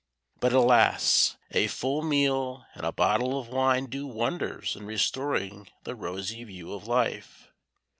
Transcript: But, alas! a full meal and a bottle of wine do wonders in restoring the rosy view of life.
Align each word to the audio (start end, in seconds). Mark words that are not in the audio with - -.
But, 0.39 0.51
alas! 0.51 1.37
a 1.51 1.67
full 1.67 2.01
meal 2.01 2.65
and 2.73 2.83
a 2.87 2.91
bottle 2.91 3.37
of 3.39 3.49
wine 3.49 3.85
do 3.85 4.07
wonders 4.07 4.75
in 4.75 4.87
restoring 4.87 5.67
the 5.83 5.93
rosy 5.93 6.43
view 6.43 6.73
of 6.73 6.87
life. 6.87 7.51